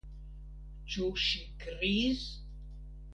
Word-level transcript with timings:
Ĉu 0.93 1.09
ŝi 1.23 1.41
kriis? 1.65 2.25